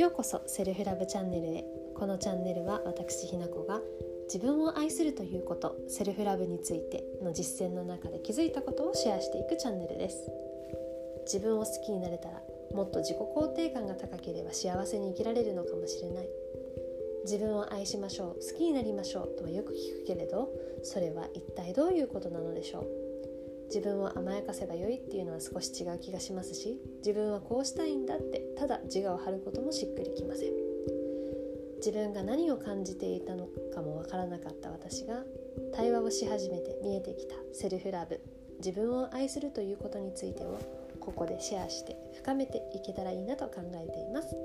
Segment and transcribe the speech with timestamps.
[0.00, 1.62] ようこそセルフラブチャンネルへ。
[1.94, 3.82] このチャンネルは私ひなこが
[4.32, 10.16] 自分を愛するということセルフラブについての実践の中で気づいたことをシェアしていくチャンネルです。
[11.26, 12.40] 自分を好きになれたら
[12.72, 16.28] もっと自己肯定感が高ければ幸せに生きられるのかもしれない。
[17.24, 20.50] 自分を愛しましょう好きになりましょうとはよく聞くけれど
[20.82, 23.09] それは一体どういうことなのでしょう。
[23.72, 30.52] 自分を甘やかせばよいっていうのは少し違う気がしますし自分はこうしたいんだってただ自我を張ることもしっくりきません
[31.76, 35.22] 自分が何を感じていたのかもわからなかった私が
[35.74, 38.20] 対話をし始めて見えてきたセルフラブ
[38.58, 40.58] 自分を愛するということについてを
[41.00, 44.36] ここでシェアして深めていけたらいいなと考えています。